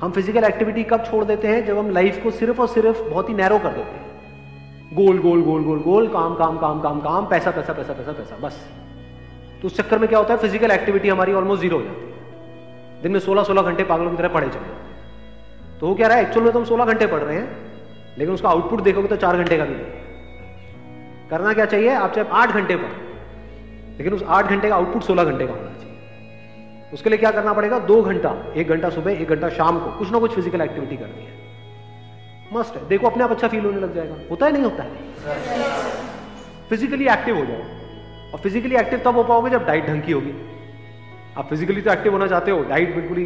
हम 0.00 0.12
फ़िज़िकल 0.12 0.44
एक्टिविटी 0.44 0.82
कब 0.84 1.04
छोड़ 1.04 1.24
देते 1.24 1.48
हैं? 1.48 1.64
जब 1.66 1.78
हम 1.78 1.90
लाइफ 1.90 2.22
को 2.22 2.30
सिर्फ़ 2.30 2.60
और 2.60 2.68
सिर्फ़ 2.68 3.02
बहुत 3.02 3.28
ही 3.28 3.34
नैरो 3.34 3.58
कर 3.58 3.68
देते 3.68 3.90
हैं। 3.90 4.94
गोल 4.94 5.18
गोल 5.18 5.42
गोल 5.42 5.62
गोल 5.64 5.78
गोल 5.82 6.08
काम 6.08 6.34
काम 6.34 6.58
काम 6.58 6.80
काम 6.80 7.00
काम, 7.00 7.26
पैसा 7.26 7.50
पैसा 7.50 7.72
पैसा 7.72 7.92
पैसा 7.92 8.12
पैसा, 8.12 8.36
बस। 8.36 8.66
तो 9.62 9.66
उस 9.66 9.76
चक्कर 9.76 9.98
में 9.98 10.08
क्या 10.08 10.18
होता 10.18 10.34
है? 10.34 10.40
फ़िज़िकल 10.40 10.70
एक्टिविटी 10.70 11.08
हमारी 11.08 11.32
ऑलमोस्ट 11.32 11.62
ज़ीरो 11.62 11.78
हो 11.78 11.82
जाती 11.84 12.00
है। 12.00 13.02
दिन 13.02 13.12
में 13.12 13.20
सोलह 13.20 13.42
सोलह 13.42 13.62
घंटे 13.62 13.84
पागलों 13.84 14.10
की 14.10 14.16
तरह 14.16 14.28
पढ़े 14.28 14.48
चले 14.48 14.85
तो 15.80 15.86
वो 15.86 15.94
क्या 15.94 16.08
रहा 16.08 16.16
है 16.16 16.24
एक्चुअल 16.24 16.44
में 16.44 16.52
तो 16.52 16.58
हम 16.58 16.64
सोलह 16.64 16.84
घंटे 16.84 17.06
पढ़ 17.06 17.20
रहे 17.20 17.36
हैं, 17.36 17.48
लेकिन 18.18 18.34
उसका 18.34 18.48
आउटपुट 18.48 18.80
देखोगे 18.82 19.08
तो 19.08 19.16
चार 19.16 19.36
घंटे 19.36 19.56
का 19.56 19.64
भी 19.64 19.74
करना 21.30 21.52
क्या 21.52 21.64
चाहिए? 21.66 21.90
आप 21.90 22.14
चाहे 22.14 22.28
आठ 22.32 22.50
घंटे 22.50 22.76
पढ़ो, 22.76 22.94
लेकिन 23.98 24.14
उस 24.14 24.22
आठ 24.28 24.46
घंटे 24.46 24.68
का 24.68 24.74
आउटपुट 24.74 25.02
सोलह 25.02 25.24
घंटे 25.24 25.46
का 25.46 25.52
होना 25.52 25.70
चाहिए। 25.70 26.90
उसके 26.92 27.10
लिए 27.10 27.18
क्या 27.18 27.30
करना 27.30 27.52
पड़ेगा? 27.52 27.78
दो 27.80 28.02
घंटा, 28.02 28.34
एक 28.56 28.68
घंटा 28.68 28.90
सुबह, 28.90 29.12
एक 29.12 29.28
घंटा 29.28 29.48
शाम 29.50 29.78
को, 29.78 29.90
कुछ 29.98 30.10
ना 30.12 30.18
कुछ 30.18 30.34
फ़िज़िकल 30.34 30.60
एक्टिविटी 30.60 30.96
करनी 30.96 31.24
है। 31.24 31.34
मस्ट 32.52 32.76
है। 32.76 32.86
देखो, 32.88 33.06
अपने 33.06 33.24
आप 33.24 33.30
अच्छा 33.30 33.48
फील 33.48 33.64
होने 33.64 33.80
लग 33.80 33.94
जाएगा। 33.94 34.14
होता 34.30 34.46
है, 34.46 34.52
नहीं 34.52 34.64
होता 34.64 34.82
है? 34.82 34.90
फिजिकली 36.68 37.06
एक्टिव 37.08 37.38
हो 37.38 37.44
जाओ। 37.44 38.32
और 38.32 38.40
फिजिकली 38.40 38.76
एक्टिव 38.76 39.00
तब 39.04 39.16
हो 39.16 39.22
पाओगे 39.24 39.50
जब 39.50 39.66
डाइट 39.66 39.86
ढंग 39.86 40.02
की 40.02 40.12
होगी। 40.12 40.34
आप 41.38 41.48
फिजिकली 41.48 41.82
तो 41.82 41.92
एक्टिव 41.92 42.12
होना 42.12 42.26
चाहते 42.26 42.50
हो 42.50 42.62
डाइट 42.64 42.94
बिल्कुल 42.94 43.18
ही 43.18 43.24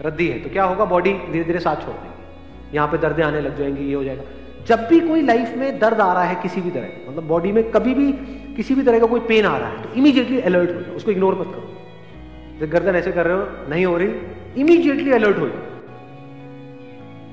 रद्दी 0.00 0.28
है 0.28 0.38
तो 0.40 0.50
क्या 0.50 0.64
होगा? 0.64 0.84
बॉडी 0.86 1.12
धीरे 1.12 1.44
धीरे 1.44 1.58
साथ 1.60 1.76
छोड़ 1.76 1.94
देगी। 1.94 2.76
यहाँ 2.76 2.88
पे 2.88 2.98
दर्दें 2.98 3.22
आने 3.24 3.40
लग 3.40 3.58
जाएँगी, 3.58 3.84
ये 3.84 3.94
हो 3.94 4.04
जाएगा। 4.04 4.22
जब 4.66 4.86
भी 4.88 5.00
कोई 5.00 5.22
लाइफ 5.22 5.54
में 5.56 5.78
दर्द 5.78 6.00
आ 6.00 6.12
रहा 6.12 6.24
है 6.24 6.34
किसी 6.42 6.60
भी 6.60 6.70
तरह 6.70 7.10
मतलब 7.10 7.26
बॉडी 7.28 7.52
में 7.52 7.70
कभी 7.70 7.94
भी 7.94 8.12
किसी 8.54 8.74
भी 8.74 8.82
तरह 8.82 9.00
का 9.00 9.06
कोई 9.06 9.20
पेन 9.20 9.46
आ 9.46 9.56
रहा 9.58 9.68
है 9.68 9.82
तो 9.82 9.94
इमीडिएटली 9.94 10.40
अलर्ट 10.40 10.70
हो 10.70 10.80
जाओ, 10.80 10.94
उसको 10.94 11.10
इग्नोर 11.10 11.34
मत 11.34 11.46
करो। 11.46 12.60
जब 12.60 12.70
गर्दन 12.70 12.96
ऐसे 12.96 13.12
कर 13.12 13.26
रहे 13.26 13.36
हो, 13.36 13.68
नहीं 13.70 13.84
हो 13.86 13.96
रही 13.96 14.60
इमीजिएटली 14.60 15.12
अलर्ट 15.12 15.38
हो 15.38 15.48
जाओ। 15.48 15.70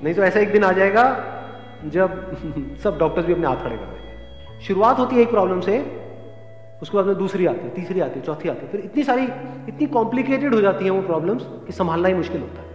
नहीं 0.03 0.13
तो 0.13 0.23
ऐसा 0.23 0.39
एक 0.39 0.51
दिन 0.51 0.63
आ 0.63 0.71
जाएगा, 0.71 1.03
जब 1.85 2.77
सब 2.83 2.97
डॉक्टर्स 3.00 3.25
भी 3.25 3.33
अपने 3.33 3.47
हाथ 3.47 3.55
खड़े 3.55 3.75
कर 3.75 3.85
देंगे। 3.85 4.65
शुरुआत 4.65 5.00
होती 5.00 5.15
है 5.15 5.21
एक 5.21 5.29
प्रॉब्लम 5.29 5.59
से 5.62 5.77
उसके 6.81 6.97
बाद 6.97 7.05
में 7.05 7.15
दूसरी 7.17 7.45
आती 7.45 7.59
है, 7.59 7.69
तीसरी 7.69 7.99
आती 7.99 8.19
है, 8.19 8.25
चौथी 8.25 8.49
आती 8.49 8.65
है। 8.65 8.71
फिर 8.71 8.81
इतनी 8.81 9.03
सारी, 9.03 9.23
इतनी 9.67 9.85
कॉम्प्लिकेटेड 9.87 10.53
हो 10.55 10.61
जाती 10.61 10.85
है 10.85 10.91
वो 10.91 11.01
प्रॉब्लम्स 11.01 11.45
कि 11.65 11.73
संभालना 11.73 12.07
ही 12.07 12.13
मुश्किल 12.13 12.41
होता 12.41 12.61
है। 12.61 12.67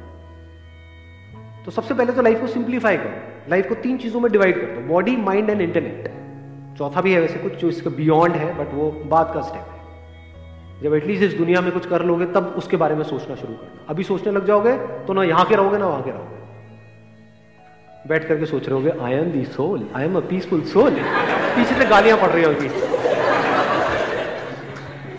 तो 1.64 1.70
सबसे 1.70 1.94
पहले 1.94 2.12
तो 2.12 2.22
लाइफ 2.22 2.40
को 2.40 2.46
सिंप्लीफाई 2.46 2.96
करो। 2.96 3.50
लाइफ 3.50 3.68
को 3.68 3.74
तीन 3.74 3.96
चीज़ों 3.98 4.20
में 4.20 4.30
डिवाइड 4.32 4.60
कर 4.60 4.66
दो 4.74 4.80
बॉडी 4.88 5.16
माइंड 5.18 5.50
एंड 5.50 5.60
इंटरनेट 5.60 6.12
चौथा 6.78 7.00
भी 7.00 7.12
है 7.12 7.20
वैसे 7.20 7.38
कुछ 7.38 7.54
जो 7.54 7.68
इसका 7.68 7.90
बियॉन्ड 7.90 8.36
है 8.36 8.52
बट 8.58 8.74
वो 8.74 8.90
बात 9.06 9.30
का 9.34 9.40
स्टेप 9.40 9.62
है। 9.62 10.82
जब 10.82 10.94
एटलीस्ट 10.94 11.22
इस 11.22 11.34
दुनिया 11.34 11.60
में 11.60 11.72
कुछ 11.72 11.86
कर 11.86 12.02
लोगे, 12.04 12.26
तब 12.26 12.54
उसके 12.58 12.76
बारे 12.76 12.94
में 12.94 13.04
सोचना 13.04 13.34
शुरू 13.34 13.54
करना 13.54 13.84
अभी 13.88 14.02
सोचने 14.04 14.32
लग 14.32 14.46
जाओगे 14.46 14.76
तो 15.06 15.12
ना 15.12 15.22
यहाँ 15.24 15.44
के 15.44 15.54
रहोगे, 15.54 15.78
ना 15.78 15.86
वहाँ 15.86 16.02
के 16.02 16.10
रहोगे। 16.10 16.42
बैठ 18.08 18.28
करके 18.28 18.46
सोच 18.46 18.68
रहे 18.68 18.74
होगे 18.74 18.90
I 19.00 19.12
am 19.12 19.30
the 19.32 19.44
soul 19.52 19.88
I 19.96 20.04
am 20.04 20.16
a 20.16 20.20
peaceful 20.30 20.62
soul 20.72 20.90
पीछे 20.90 21.74
से 21.74 21.84
गालियाँ 21.86 22.18
पड़ 22.18 22.28
रही 22.28 22.44
होगी। 22.44 22.68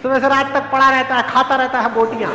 सुबह 0.05 0.19
से 0.19 0.27
रात 0.29 0.51
तक 0.53 0.65
पड़ा 0.71 0.89
रहता 0.89 1.15
है, 1.15 1.21
खाता 1.29 1.55
रहता 1.55 1.79
है 1.81 1.93
बोटियाँ। 1.93 2.31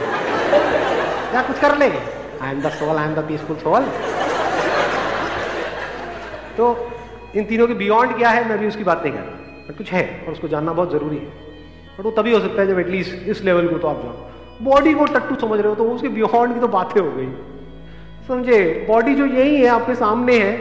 क्या 1.30 1.42
कुछ 1.42 1.58
कर 1.60 1.76
ले 1.78 1.86
I 1.86 2.50
am 2.50 2.62
the 2.62 2.70
soul 2.72 2.96
I 2.96 3.08
am 3.08 3.14
the 3.14 3.24
peaceful 3.28 3.56
soul 3.56 3.84
तो 6.56 6.64
इन 7.34 7.44
तीनों 7.44 7.66
के 7.66 7.74
बियॉन्ड 7.74 8.16
क्या 8.16 8.30
है, 8.30 8.48
मैं 8.48 8.58
भी 8.58 8.66
उसकी 8.66 8.84
बात 8.84 9.02
नहीं 9.04 9.12
कर 9.12 9.20
रहा 9.20 9.68
बट 9.68 9.76
कुछ 9.78 9.92
है, 9.92 10.02
और 10.26 10.32
उसको 10.32 10.48
जानना 10.48 10.72
बहुत 10.72 10.92
ज़रूरी 10.92 11.16
है। 11.16 11.26
बट 11.98 12.04
वो 12.04 12.10
तभी 12.12 12.32
हो 12.32 12.40
सकता 12.40 12.60
है 12.62 12.66
जब 12.68 12.78
एटलीस्ट 12.78 13.28
इस 13.28 13.42
लेवल 13.44 13.68
को 13.68 13.78
तो 13.78 13.88
आप 13.88 14.02
जाओ। 14.04 14.64
बॉडी 14.64 14.94
को 14.94 15.04
टट्टू 15.14 15.34
समझ 15.38 15.60
रहे 15.60 15.68
हो 15.68 15.74
तो 15.74 15.90
उसके 15.92 16.08
बियॉन्ड 16.10 16.54
की 16.54 16.60
तो 16.60 16.68
बातें 16.68 17.00
हो 17.00 17.10
गई। 17.10 17.28
समझे? 18.28 18.86
बॉडी 18.88 19.14
जो 19.14 19.26
यही 19.28 19.56
है, 19.56 19.68
आपके 19.70 19.94
सामने 19.96 20.38
है, 20.38 20.52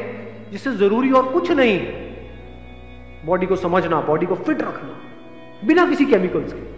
जिससे 0.51 0.71
ज़रूरी 0.77 1.11
और 1.11 1.31
कुछ 1.31 1.51
नहीं 1.53 1.79
बॉडी 3.25 3.45
को 3.45 3.55
समझना 3.57 4.01
बॉडी 4.07 4.25
को 4.25 4.35
फिट 4.37 4.61
रखना, 4.61 4.99
बिना 5.65 5.85
किसी 5.87 6.05
केमिकल्स 6.05 6.53
के। 6.53 6.77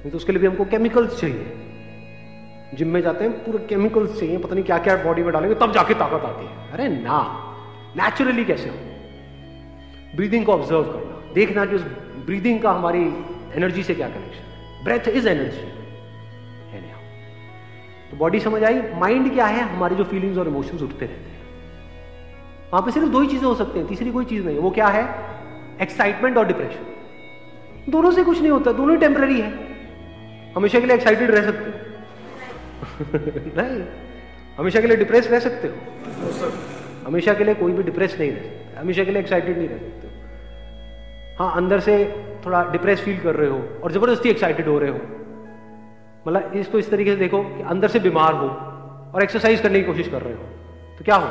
नहीं 0.00 0.10
तो 0.10 0.16
उसके 0.16 0.32
लिए 0.32 0.40
भी 0.40 0.46
हमको 0.46 0.64
केमिकल्स 0.64 1.20
चाहिए। 1.20 1.56
जिम 2.74 2.88
में 2.88 3.00
जाते 3.02 3.24
हैं, 3.24 3.32
पूरे 3.44 3.58
केमिकल्स 3.66 4.18
चाहिए, 4.20 4.38
पता 4.38 4.54
नहीं 4.54 4.64
क्या 4.64 4.78
क्या 4.78 4.96
बॉडी 4.96 5.22
में 5.22 5.32
डालेंगे, 5.32 5.54
तब 5.54 5.72
जाके 5.72 5.94
ताकत 5.94 6.24
आती 6.24 6.46
है। 6.46 6.70
अरे 6.72 6.88
ना 6.88 7.18
नेचुरली 7.96 8.44
कैसे 8.44 8.68
हो? 8.68 8.76
ब्रीदिंग 10.16 10.44
को 10.46 10.52
ऑब्ज़र्व 10.52 10.82
करना, 10.82 11.32
देखना 11.34 11.64
कि 11.66 11.74
उस 11.74 11.82
ब्रीदिंग 12.26 12.60
का 12.62 12.70
हमारी 12.70 13.02
एनर्जी 13.56 13.82
से 13.82 13.94
क्या 13.94 14.08
कनेक्शन 14.08 14.44
है। 14.44 14.84
ब्रेथ 14.84 15.08
इज़ 15.08 15.28
एनर्जी 15.28 15.68
तो 18.10 18.16
बॉडी 18.16 18.40
समझ 18.40 18.62
आई? 18.64 18.80
माइंड 18.94 19.32
क्या 19.34 19.46
है? 19.46 19.62
हमारी 19.62 19.96
जो 19.96 20.04
फीलिंग्स 20.04 20.38
और 20.38 20.48
इमोशंस 20.48 20.82
उठते 20.82 21.06
रहते 21.06 21.30
हैं। 21.30 21.38
वहाँ 22.72 22.82
पे 22.82 22.90
सिर्फ़ 22.90 23.08
दो 23.08 23.20
ही 23.20 23.28
चीज़ें 23.28 23.46
हो 23.46 23.54
सकती 23.54 23.78
हैं, 23.78 23.88
तीसरी 23.88 24.10
कोई 24.10 24.24
चीज़ 24.24 24.46
नहीं 24.46 24.58
वो 24.58 24.70
क्या 24.70 24.86
है? 24.86 25.02
एक्साइटमेंट 25.82 26.38
और 26.38 26.46
डिप्रेशन 26.46 27.90
दोनों 27.92 28.10
से 28.10 28.24
कुछ 28.24 28.40
नहीं 28.40 28.50
होता, 28.50 28.72
दोनों 28.72 28.94
ही 28.94 29.00
टेम्पररी 29.00 29.40
है। 29.40 29.69
हमेशा 30.56 30.80
के 30.80 30.86
लिए 30.86 30.96
एक्साइटेड 30.96 31.30
रह 31.30 31.42
सकते 31.42 31.70
हो। 31.70 31.86
नहीं। 33.60 33.82
हमेशा 34.58 34.80
के 34.80 34.86
लिए 34.86 34.96
डिप्रेस 34.96 35.26
रह 35.26 35.38
सकते 35.38 35.68
हो। 35.68 35.74
हमेशा 37.06 37.34
के 37.34 37.44
लिए 37.44 37.54
कोई 37.54 37.72
भी 37.72 37.82
डिप्रेस 37.82 38.16
नहीं 38.20 38.32
रह 38.32 38.38
सकता। 38.38 38.80
हमेशा 38.80 39.04
के 39.04 39.10
लिए 39.10 39.20
एक्साइटेड 39.20 39.58
नहीं 39.58 39.68
रह 39.68 39.78
सकते 39.78 40.08
हाँ। 41.38 41.56
अंदर 41.56 41.80
से 41.80 42.24
थोड़ा 42.46 42.64
डिप्रेस 42.64 43.00
फील 43.00 43.20
कर 43.20 43.34
रहे 43.34 43.50
हो 43.50 43.80
और 43.84 43.92
ज़बरदस्ती 43.92 44.28
एक्साइटेड 44.28 44.68
हो 44.68 44.78
रहे 44.78 44.90
हो। 44.90 45.00
मतलब 46.28 46.52
इसको 46.54 46.78
इस 46.78 46.90
तरीके 46.90 47.10
से 47.10 47.16
देखो 47.16 47.42
कि 47.42 47.62
अंदर 47.62 47.88
से 47.88 47.98
बीमार 47.98 48.32
हो 48.32 48.48
और 49.14 49.22
एक्सरसाइज 49.22 49.60
करने 49.60 49.80
की 49.80 49.86
कोशिश 49.86 50.08
कर 50.08 50.22
रहे 50.22 50.34
हो। 50.34 50.42
तो 50.98 51.04
क्या 51.04 51.16
हो 51.16 51.26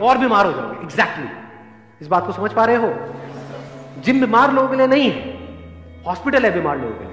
और 0.00 0.18
बीमार 0.18 0.46
हो 0.46 0.52
जाओगे। 0.52 0.82
Exactly 0.82 1.24
exactly. 1.24 2.02
इस 2.02 2.08
बात 2.08 2.26
को 2.26 2.32
समझ 2.32 2.52
पा 2.52 2.64
रहे 2.64 2.76
हो? 2.76 2.94
जिम 4.00 4.20
बीमार 4.20 4.52
लोगों 4.52 4.68
के 4.68 4.76
लिए 4.76 4.86
नहीं 4.86 5.10
है। 5.10 5.33
हॉस्पिटल 6.06 6.44
है 6.44 6.52
बीमार 6.54 6.78
लोगों 6.78 6.94
के 6.94 7.04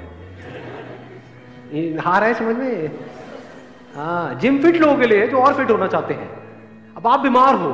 लिए। 1.73 1.97
हार 1.97 2.23
है 2.23 2.33
समझ 2.33 2.55
में? 2.55 2.91
हाँ 3.95 4.33
जिम 4.39 4.57
फिट 4.61 4.75
लोगों 4.75 4.95
के 4.95 5.05
लिए 5.05 5.27
जो 5.27 5.37
और 5.37 5.53
फिट 5.53 5.71
होना 5.71 5.87
चाहते 5.87 6.13
हैं। 6.13 6.29
अब 6.97 7.07
आप 7.07 7.19
बीमार 7.19 7.55
हो, 7.55 7.71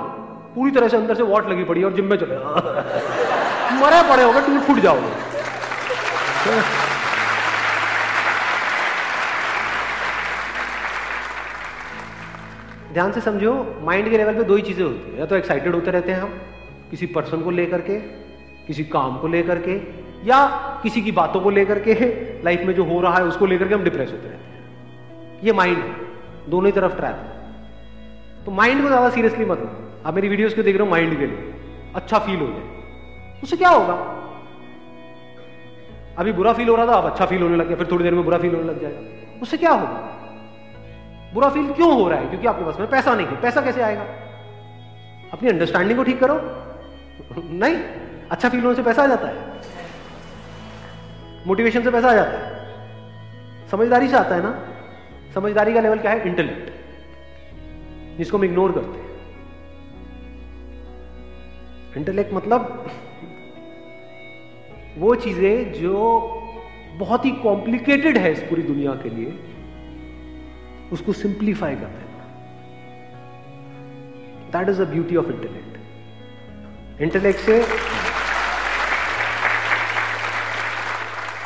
पूरी 0.56 0.72
तरह 0.72 0.88
से 0.88 0.98
अंदर 0.98 1.16
से 1.16 1.24
वॉट 1.24 1.50
लगी 1.50 1.64
पड़ी 1.64 1.84
और 1.84 1.94
जिम 1.94 2.06
में 2.06 2.18
चले 2.18 2.36
मरे 3.82 4.02
पड़े 4.10 4.24
होगे 4.24 4.42
टूट 4.42 4.62
फूट 4.62 4.78
जाओगे। 4.78 5.12
ध्यान 12.94 13.12
से 13.12 13.22
समझो 13.22 13.54
माइंड 13.82 14.10
के 14.10 14.18
लेवल 14.18 14.34
पे 14.34 14.44
दो 14.44 14.56
ही 14.56 14.62
चीज़ें 14.62 14.84
होती 14.86 15.12
है। 15.12 15.20
या 15.20 15.26
तो 15.26 15.36
एक्साइटेड 15.36 15.76
होते 15.76 15.92
रहते 15.92 16.12
हैं 16.12 16.22
हम, 16.22 16.30
किसी 16.92 17.06
पर्सन 17.06 17.42
को 17.42 17.52
लेकर 17.52 17.82
के, 17.82 18.00
किसी 18.68 18.84
काम 18.84 19.18
को 19.18 19.28
लेकर 19.28 19.60
के, 19.60 19.76
या 20.28 20.46
किसी 20.84 21.02
की 21.02 21.12
बातों 21.12 21.42
को 21.42 21.50
लेकर 21.50 21.80
के 21.80 21.94
लाइफ 22.44 22.62
में 22.62 22.74
जो 22.74 22.84
हो 22.84 23.02
रहा 23.02 23.16
है 23.16 23.24
उसको 23.24 23.46
लेकर 23.46 23.68
के 23.68 23.74
हम 23.74 23.84
डिप्रेस 23.84 24.12
होते 24.12 24.28
रहते 24.28 24.46
हैं। 24.46 25.42
ये 25.44 25.54
माइंड 25.54 25.78
है, 25.78 25.96
दोनों 26.50 26.66
ही 26.66 26.72
तरफ़ 26.72 26.96
ट्रैप 26.96 27.16
है। 27.16 28.46
तो 28.46 28.52
माइंड 28.52 28.82
को 28.82 28.88
ज़्यादा 28.88 29.10
सीरियसली 29.10 29.46
मत 29.46 29.60
लो। 29.60 30.02
आप 30.06 30.14
मेरी 30.14 30.30
वीडियोस 30.30 30.54
को 30.54 30.64
देख 30.64 30.76
रहे 30.76 30.86
हो 30.86 30.92
माइंड 30.92 31.20
के 31.20 31.26
लिए? 31.26 31.54
अच्छा 31.96 32.20
फील 32.20 32.40
हो 32.40 32.48
जाए। 32.48 32.84
उससे 33.44 33.58
क्या 33.58 33.70
होगा? 33.70 33.94
अभी 36.18 36.32
बुरा 36.32 36.54
फील 36.54 36.70
हो 36.70 36.76
रहा 36.76 36.88
था, 36.88 36.92
अब 36.92 37.06
अच्छा 37.06 37.26
फील 37.26 37.42
होने 37.42 37.56
लग 37.56 37.68
गया, 37.68 37.78
फिर 37.78 37.88
थोड़ी 37.92 38.04
देर 38.04 38.14
में 38.14 38.24
बुरा 38.24 38.38
फील 38.38 38.56
होने 38.56 38.68
लग 38.68 38.82
जाएगा। 38.82 39.40
उससे 39.42 39.58
क्या 39.58 39.72
होगा? 39.72 40.14
बुरा 41.34 41.50
फील 41.50 41.74
क्यों 41.74 42.02
हो 42.02 42.10
रहा 42.10 42.20
है? 42.20 42.30
क्योंकि 42.30 42.48
आपके 42.48 42.66
पास 42.66 42.80
में 42.80 42.90
पैसा 42.90 43.16
नहीं 43.16 43.28
है। 43.28 43.42
पैसा 43.42 43.62
कैसे 43.62 43.82
आएगा? 43.82 44.06
अपनी 45.34 45.50
अंडरस्टैंडिंग 45.50 45.98
को 45.98 46.04
ठीक 46.04 46.20
करो। 46.20 46.42
नहीं 47.50 47.76
अच्छा 48.32 48.50
फील 48.50 48.64
होने 48.64 48.76
से 48.76 48.84
पैसा 48.84 49.04
आ 49.04 49.08
जाता 49.08 49.28
है। 49.28 49.57
मोटिवेशन 51.48 51.84
से 51.84 51.92
पैसा 51.92 52.10
आ 52.10 52.14
जाता 52.14 52.38
है। 52.38 53.70
समझदारी 53.70 54.08
से 54.08 54.16
आता 54.18 54.36
है 54.36 54.42
ना? 54.44 54.52
समझदारी 55.34 55.74
का 55.74 55.82
लेवल 55.82 56.00
क्या 56.00 56.12
है? 56.12 56.28
इंटेलेक्ट 56.28 56.72
जिसको 58.18 58.38
हम 58.38 58.44
इग्नोर 58.44 58.72
करते 58.72 59.00
हैं। 59.00 59.06
इंटेलेक्ट 61.98 62.34
मतलब 62.34 62.90
वो 64.98 65.14
चीज़ें 65.16 65.74
जो 65.74 65.94
बहुत 66.98 67.26
ही 67.26 67.32
कॉम्प्लिकेटेड 67.32 68.18
है 68.18 68.32
इस 68.32 68.40
पूरी 68.40 68.64
दुनिया 68.64 68.94
के 68.96 69.10
लिए, 69.10 69.34
उसको 70.92 71.14
सिंप्लीफाई 71.14 71.76
कर 71.76 71.92
देना 71.98 72.26
that 74.52 74.70
is 74.70 74.82
the 74.82 74.88
beauty 74.88 75.16
of 75.16 75.28
intellect 75.28 77.02
intellect 77.02 77.40
से 77.40 77.56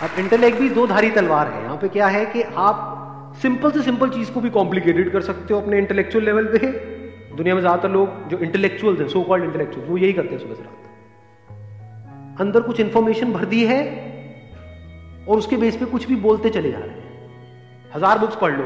अब 0.02 0.20
इंटेलेक्ट 0.20 0.60
भी 0.60 0.70
दो 0.70 0.86
धारी 0.88 1.10
तलवार 1.12 1.48
है। 1.48 1.62
यहाँ 1.64 1.76
पे 1.78 1.88
क्या 1.90 2.08
है 2.08 2.26
कि 2.26 2.42
आप 2.60 3.36
सिंपल 3.42 3.72
से 3.72 3.82
सिंपल 3.82 4.10
चीज़ 4.10 4.32
को 4.32 4.42
भी 4.42 4.50
कॉम्प्लिकेटेड 4.50 5.12
कर 5.12 5.22
सकते 5.22 5.54
हो 5.54 5.60
अपने 5.62 5.78
इंटेलेक्चुअल 5.78 6.26
लेवल 6.26 6.46
पे। 6.48 6.68
दुनिया 7.36 7.56
में 7.56 7.62
ज़्यादातर 7.62 7.90
लोग 7.90 8.28
जो 8.30 8.38
इंटेलेक्चुअल 8.40 8.98
हैं 8.98 9.08
सो 9.08 9.22
कॉल्ड 9.24 9.44
इंटेलेक्चुअल 9.44 9.86
वो 9.88 9.98
यही 9.98 10.14
करते 10.14 10.30
हैं 10.30 10.40
सुबह 10.40 10.56
से 10.56 10.64
रात 10.64 12.40
अंदर 12.42 12.62
कुछ 12.62 12.80
इंफॉर्मेशन 12.80 13.34
भर 13.34 13.46
दी 13.46 13.64
है 13.66 13.80
और 15.28 15.38
उसके 15.38 15.58
बेस 15.58 15.78
पे 15.78 15.86
कुछ 15.88 16.08
भी 16.08 16.16
बोलते 16.18 16.50
चले 16.50 16.72
जा 16.72 16.78
रहे 16.78 16.90
हैं। 16.90 17.92
हज़ार 17.92 18.20
बुक्स 18.20 18.36
पढ़ 18.36 18.58
लो। 18.58 18.66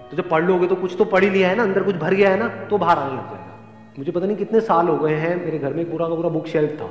तो 0.00 0.16
जब 0.16 0.28
पढ़ 0.30 0.44
लोगे 0.44 0.66
तो 0.66 0.74
कुछ 0.76 0.96
तो 0.98 1.04
पढ़ 1.06 1.24
ही 1.24 1.30
लिया 1.30 1.48
है 1.48 1.56
ना, 1.56 1.62
अंदर 1.62 1.82
कुछ 1.82 1.96
भर 1.96 2.14
गया 2.14 2.30
है 2.30 2.38
ना 2.38 2.48
तो 2.66 2.78
बाहर 2.78 2.98
आने 2.98 3.16
लग 3.16 3.30
जाएगा। 3.30 3.94
मुझे 3.98 4.12
पता 4.12 4.26
नहीं 4.26 4.36
कितने 4.36 4.60
साल 4.62 4.88
हो 4.88 4.96
गए 4.98 5.14
हैं, 5.16 5.36
मेरे 5.44 5.58
घर 5.58 5.74
में 5.74 5.90
पूरा 5.90 6.08
का 6.08 6.14
पूरा 6.14 6.28
बुक 6.30 6.46
शेल्फ 6.48 6.80
था, 6.80 6.84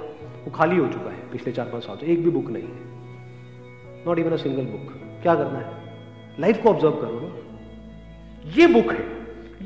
वो 0.46 0.52
खाली 0.56 0.78
हो 0.78 0.88
चुका 0.88 1.10
है 1.10 1.30
पिछले 1.32 1.54
चार 1.54 1.66
पाँच 1.66 1.84
साल 1.84 1.98
से, 1.98 2.06
एक 2.06 2.24
भी 2.24 2.30
बुक 2.32 2.50
नहीं 2.50 2.64
है। 2.64 2.92
Not 4.08 4.20
even 4.20 4.32
a 4.32 4.36
single 4.36 4.66
book 4.66 5.22
क्या 5.22 5.36
करना 5.36 5.60
है? 5.60 5.66
लाइफ 6.40 6.62
को 6.64 6.70
ऑब्ज़र्व 6.70 6.92
करो 6.92 7.20
ना। 7.20 8.52
ये 8.56 8.68
बुक 8.68 8.92
है। 8.92 9.06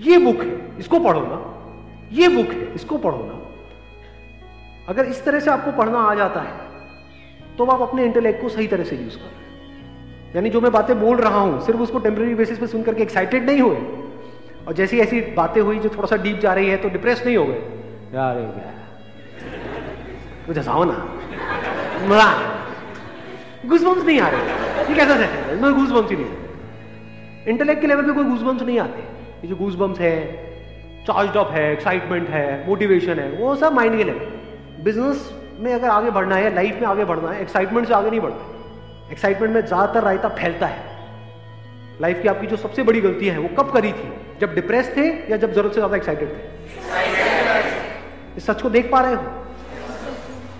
ये 0.01 0.17
बुक 0.17 0.41
है। 0.41 0.77
इसको 0.79 0.99
पढ़ो 0.99 1.21
ना। 1.21 1.37
ये 2.11 2.27
बुक 2.27 2.53
है। 2.53 2.73
इसको 2.73 2.97
पढ़ो 2.97 3.23
ना। 3.23 3.33
अगर 4.89 5.05
इस 5.05 5.23
तरह 5.25 5.39
से 5.39 5.51
आपको 5.51 5.71
पढ़ना 5.71 5.99
आ 5.99 6.13
जाता 6.15 6.41
है 6.41 6.65
तो 7.57 7.65
आप 7.65 7.81
अपने 7.81 8.03
इंटेलेक्ट 8.05 8.41
को 8.41 8.49
सही 8.49 8.67
तरह 8.67 8.83
से 8.83 8.95
यूज़ 8.95 9.15
कर। 9.15 9.23
रहे 9.23 9.29
हैं 9.29 10.35
यानी 10.35 10.49
जो 10.49 10.61
मैं 10.61 10.71
बातें 10.71 10.99
बोल 10.99 11.17
रहा 11.17 11.39
हूँ, 11.39 11.61
सिर्फ़ 11.65 11.79
उसको 11.79 11.99
टेम्प्रेरी 11.99 12.35
बेसिस 12.35 12.59
पे 12.59 12.67
सुन 12.67 12.83
करके 12.83 13.03
एक्साइटेड 13.03 13.45
नहीं 13.45 13.61
हुए। 13.61 13.77
और 14.67 14.73
जैसी 14.73 14.99
ऐसी 14.99 15.21
बातें 15.21 15.61
हुई 15.61 15.79
जो 15.79 15.89
थोड़ा 15.89 16.07
सा 16.07 16.15
डीप 16.15 16.39
जा 16.39 16.53
रही 16.53 16.69
है 16.69 16.77
तो 16.77 16.89
डिप्रेस 16.89 17.23
नहीं 17.25 17.37
हो 17.37 17.45
गए। 17.45 17.59
यार। 18.13 18.35
कुछ 20.47 20.57
हंसाओ 20.57 20.83
ना। 20.83 20.97
घुसबम्स 23.65 24.03
नहीं 24.05 24.19
आ 24.19 24.27
रहे। 24.29 24.41
ये 24.89 24.95
कैसा 24.95 25.15
सेशन 25.17 25.63
है? 25.63 25.71
घुसबम्स 25.73 26.09
ही 26.11 26.15
नहीं 26.15 26.31
इंटेलेक्ट 27.47 27.81
के 27.81 27.87
लेवल 27.87 28.03
पे 28.03 28.13
कोई 28.13 28.23
घूसबम्स 28.25 28.61
नहीं 28.61 28.79
आते। 28.79 29.01
ये 29.43 29.47
जो 29.47 29.55
घूसबम्स 29.55 29.99
है 29.99 30.15
चार्ज 31.07 31.37
अप 31.37 31.51
है 31.51 31.71
एक्साइटमेंट 31.73 32.29
है 32.29 32.67
मोटिवेशन 32.67 33.19
है, 33.19 33.29
वो 33.31 33.55
सब 33.55 33.73
माइंड 33.73 33.97
के 33.97 34.03
लेवल 34.03 34.83
बिज़नेस 34.83 35.31
में 35.59 35.73
अगर 35.73 35.89
आगे 35.89 36.11
बढ़ना 36.11 36.35
है 36.35 36.53
लाइफ 36.55 36.79
में 36.81 36.87
आगे 36.87 37.05
बढ़ना 37.05 37.31
है 37.31 37.41
एक्साइटमेंट 37.41 37.87
से 37.87 37.93
आगे 37.93 38.09
नहीं 38.09 38.19
बढ़ते। 38.19 39.11
एक्साइटमेंट 39.11 39.53
में 39.53 39.61
ज़्यादातर 39.61 40.03
रायता 40.03 40.29
फैलता 40.31 40.67
है। 40.67 40.81
लाइफ 42.01 42.21
की 42.21 42.27
आपकी 42.27 42.47
जो 42.47 42.57
सबसे 42.57 42.83
बड़ी 42.83 43.01
गलती 43.01 43.27
है, 43.27 43.37
वो 43.39 43.49
कब 43.57 43.71
करी 43.71 43.91
थी? 43.91 44.11
जब 44.41 44.53
डिप्रेस 44.55 44.91
थे 44.97 45.07
या 45.31 45.37
जब 45.37 45.53
ज़रूरत 45.53 45.73
से 45.73 45.79
ज़्यादा 45.79 45.95
एक्साइटेड 45.95 46.29
थे? 46.29 46.41
इस 48.37 48.45
सच 48.45 48.61
को 48.61 48.69
देख 48.69 48.91
पा 48.91 48.99
रहे 49.01 49.13
हो? 49.13 49.23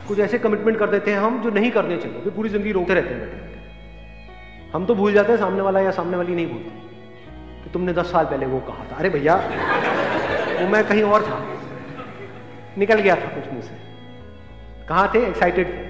कुछ 0.08 0.20
ऐसे 0.20 0.38
कमिटमेंट 0.40 0.78
कर 0.80 0.90
देते 0.90 1.12
हैं 1.12 1.20
हम 1.20 1.42
जो 1.42 1.50
नहीं 1.50 1.72
करने 1.72 1.98
चाहिए, 1.98 2.22
फिर 2.22 2.34
पूरी 2.34 2.50
ज़िंदगी 2.50 2.72
रोकते 2.72 2.94
रहते 2.94 3.14
हैं 3.14 3.20
बैठे 3.20 4.72
हम 4.74 4.86
तो 4.86 4.96
भूल 4.96 5.14
जाते 5.14 5.32
हैं 5.32 5.40
सामने 5.40 5.62
वाला 5.62 5.80
या 5.80 5.92
सामने 5.92 6.18
वाली 6.18 6.36
नहीं 6.36 6.48
भूलती 6.48 6.70
कि 7.64 7.70
तुमने 7.70 7.94
दस 7.94 8.12
साल 8.12 8.26
पहले 8.26 8.46
वो 8.46 8.60
कहा 8.60 8.86
था। 8.92 8.96
अरे 8.96 9.10
भैया, 9.10 9.36
वो 10.62 10.68
मैं 10.68 10.84
कहीं 10.88 11.04
और 11.04 11.24
था। 11.24 11.40
निकल 12.78 13.00
गया 13.00 13.16
था 13.16 13.28
कुछ 13.36 13.54
मुझसे 13.54 13.76
कहा 14.90 15.08
थे? 15.14 15.26
एक्साइटेड 15.28 15.68
थे। 15.68 15.86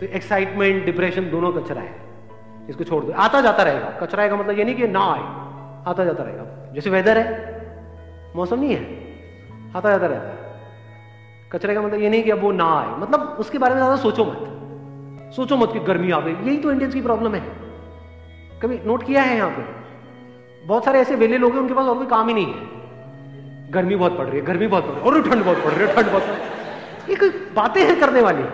तो 0.00 0.06
एक्साइटमेंट 0.16 0.84
डिप्रेशन 0.84 1.30
दोनों 1.30 1.52
कचरा 1.52 1.80
है। 1.80 1.94
इसको 2.70 2.84
छोड़ 2.84 3.04
दो। 3.04 3.12
आता 3.18 3.40
जाता 3.40 3.62
रहेगा। 3.62 3.90
कचरा 4.00 4.28
का 4.28 4.36
मतलब 4.36 4.58
ये 4.58 4.64
नहीं 4.64 4.74
कि 4.74 4.88
ना 4.88 5.04
आए। 5.12 5.22
आता 5.90 6.04
जाता 6.04 6.22
रहेगा। 6.22 6.72
जैसे 6.74 6.90
वेदर 6.90 7.18
है, 7.18 7.26
मौसम 8.36 8.60
नहीं 8.60 8.74
है। 8.74 8.82
आता 9.76 9.90
जाता 9.90 10.06
रहता 10.06 10.28
है। 10.28 10.47
कचरे 11.52 11.74
का 11.74 11.82
मतलब 11.82 12.00
ये 12.00 12.08
नहीं 12.08 12.22
कि 12.22 12.30
अब 12.30 12.40
वो 12.40 12.52
ना 12.52 12.64
आए। 12.78 13.00
मतलब 13.00 13.36
उसके 13.40 13.58
बारे 13.58 13.74
में 13.74 13.80
ज़्यादा 13.80 13.96
सोचो 13.96 14.24
मत। 14.24 15.32
सोचो 15.36 15.56
मत 15.56 15.72
कि 15.72 15.78
गर्मी 15.78 16.10
आ 16.10 16.20
गई। 16.20 16.32
यही 16.32 16.56
तो 16.56 16.72
इंडियंस 16.72 16.94
की 16.94 17.00
प्रॉब्लम 17.00 17.34
है। 17.34 17.40
कभी 18.62 18.80
नोट 18.86 19.06
किया 19.06 19.22
है 19.22 19.36
यहाँ 19.36 19.50
पे? 19.50 19.62
बहुत 20.66 20.84
सारे 20.84 21.00
ऐसे 21.00 21.16
वेले 21.16 21.38
लोग 21.38 21.52
हैं, 21.52 21.60
उनके 21.60 21.74
पास 21.74 21.86
और 21.86 21.96
कोई 21.98 22.06
काम 22.06 22.28
ही 22.28 22.34
नहीं 22.34 22.46
है। 22.46 23.70
गर्मी 23.70 23.96
बहुत 23.96 24.18
पड़ 24.18 24.26
रही 24.26 24.38
है, 24.38 24.44
गर्मी 24.46 24.66
बहुत 24.66 24.84
पड़ 24.84 24.92
रही 24.92 25.00
है, 25.00 25.06
और 25.06 25.30
ठंड 25.30 25.44
बहुत 25.44 25.64
पड़ 25.64 25.72
रही 25.72 25.86
है, 25.88 25.94
ठंड 25.94 26.06
बहुत 26.06 26.22
पड़ 26.22 26.30
रही 26.30 27.14
है। 27.14 27.30
ये 27.30 27.30
बातें 27.54 27.82
हैं 27.84 28.00
करने 28.00 28.20
वाली? 28.20 28.44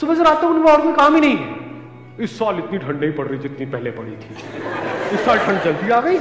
सुबह 0.00 0.14
से 0.14 0.22
रात 0.22 0.38
तक 0.38 0.44
उनमें 0.44 0.72
और 0.72 0.80
कोई 0.80 0.92
काम 0.92 1.14
ही 1.14 1.20
नहीं 1.20 1.36
है। 1.36 1.58
इस 2.20 2.38
साल 2.38 2.58
इतनी 2.58 2.78
ठंड 2.78 3.00
नहीं 3.00 3.12
पड़ 3.12 3.26
रही 3.26 3.38
जितनी 3.38 3.66
पहले 3.66 3.90
पड़ी 3.90 4.10
थी। 4.10 4.34
इस 5.14 5.24
साल 5.24 5.38
ठंड 5.38 5.62
जल्दी 5.62 5.90
आ 5.90 6.00
गई। 6.00 6.16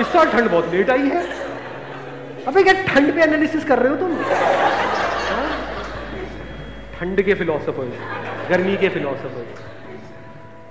इस 0.00 0.06
साल 0.06 0.26
ठंड 0.26 0.50
बहुत 0.50 0.68
लेट 0.72 0.90
आई 0.90 1.08
है। 1.08 1.43
अबे 2.48 2.62
क्या 2.62 2.72
ठंड 2.86 3.14
पे 3.14 3.22
एनालिसिस 3.22 3.64
कर 3.64 3.78
रहे 3.78 3.90
हो 3.90 3.96
तुम? 3.96 4.12
हाँ? 4.12 5.50
ठंड 6.98 7.22
के 7.22 7.34
फिलोसफर 7.34 7.92
गर्मी 8.50 8.76
के 8.76 8.88
फिलोसफर 8.88 9.46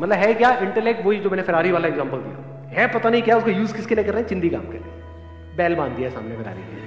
मतलब 0.02 0.18
है 0.18 0.34
क्या 0.34 0.52
इंटेलेक्ट 0.58 1.06
वही 1.06 1.20
जो 1.20 1.30
मैंने 1.30 1.44
फरारी 1.44 1.72
वाला 1.72 1.88
एग्जांपल 1.88 2.18
दिया? 2.18 2.38
है 2.72 2.88
पता 2.94 3.10
नहीं 3.10 3.22
क्या 3.22 3.38
उसको 3.38 3.50
यूज़ 3.50 3.76
किसके 3.76 3.96
लिए 3.96 4.04
कर 4.04 4.14
रहे 4.14 4.22
हैं? 4.22 4.30
चिंदी 4.30 4.50
काम 4.50 4.62
के 4.62 4.78
लिए। 4.78 5.58
बैल 5.58 5.76
बाँध 5.76 5.92
दिया 5.92 6.10
सामने 6.10 6.38
फरारी 6.38 6.62
के 6.62 6.82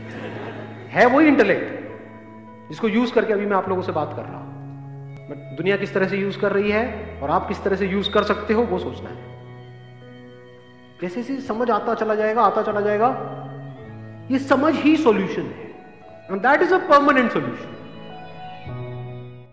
है 0.90 1.07
वही 1.07 1.26
इंटेलेक्ट 1.28 2.69
जिसको 2.69 2.88
यूज़ 2.88 3.12
करके 3.12 3.33
अभी 3.33 3.47
मैं 3.47 3.57
आप 3.57 3.69
लोगों 3.69 3.83
से 3.83 3.93
बात 3.93 4.12
कर 4.16 4.23
रहा 4.23 4.38
हूँ। 4.38 5.57
दुनिया 5.57 5.76
किस 5.76 5.95
तरह 5.95 6.09
से 6.09 6.16
यूज़ 6.16 6.38
कर 6.38 6.52
रही 6.52 6.71
है 6.71 6.85
और 7.23 7.31
आप 7.31 7.49
किस 7.49 7.62
तरह 7.62 7.76
से 7.76 7.87
यूज़ 7.87 8.11
कर 8.11 8.23
सकते 8.23 8.55
हो, 8.55 8.62
वो 8.62 8.78
सोचना 8.78 9.09
है। 9.09 9.16
जैसे 11.02 11.23
जैसे 11.23 11.40
समझ 11.40 11.71
आता 11.71 11.95
चला 11.95 12.14
जाएगा, 12.14 12.43
आता 12.43 12.62
चला 12.62 12.81
जाएगा 12.81 13.09
ये 14.30 14.38
समझ 14.38 14.75
ही 14.75 14.97
सॉल्यूशन 14.97 15.42
है। 15.42 15.66
And 16.30 16.40
that 16.42 16.62
is 16.62 16.75
a 16.75 16.78
permanent 16.88 17.33
solution 17.33 17.75